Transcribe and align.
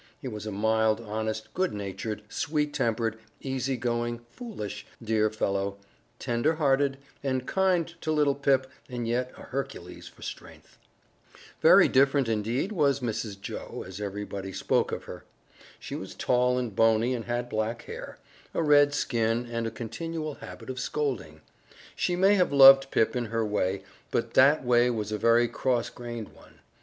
He 0.19 0.27
was 0.27 0.47
a 0.47 0.51
mild, 0.51 0.99
honest, 0.99 1.53
good 1.53 1.73
natured, 1.75 2.23
sweet 2.27 2.73
tempered, 2.73 3.19
easy 3.39 3.77
going, 3.77 4.21
foolish, 4.31 4.83
dear 4.99 5.29
fellow, 5.29 5.77
tender 6.17 6.55
hearted 6.55 6.97
and 7.21 7.45
kind 7.45 7.87
to 8.01 8.11
little 8.11 8.33
Pip 8.33 8.65
and 8.89 9.07
yet 9.07 9.31
a 9.37 9.41
Hercules 9.43 10.07
for 10.07 10.23
strength. 10.23 10.79
Very 11.61 11.87
different, 11.87 12.27
indeed, 12.27 12.71
was 12.71 13.01
"Mrs. 13.01 13.39
Joe," 13.39 13.85
as 13.87 14.01
everybody 14.01 14.51
spoke 14.51 14.91
of 14.91 15.03
her. 15.03 15.23
She 15.77 15.93
was 15.93 16.15
tall 16.15 16.57
and 16.57 16.75
bony 16.75 17.13
and 17.13 17.25
had 17.25 17.47
black 17.47 17.83
hair, 17.83 18.17
a 18.55 18.63
red 18.63 18.95
skin 18.95 19.45
and 19.51 19.67
a 19.67 19.69
continual 19.69 20.33
habit 20.41 20.71
of 20.71 20.79
scolding. 20.79 21.41
She 21.95 22.15
may 22.15 22.33
have 22.33 22.51
loved 22.51 22.89
Pip 22.89 23.15
in 23.15 23.25
her 23.25 23.45
way, 23.45 23.83
but 24.09 24.33
that 24.33 24.65
way 24.65 24.89
was 24.89 25.11
a 25.11 25.19
very 25.19 25.47
cross 25.47 25.91
grained 25.91 26.29
one. 26.29 26.55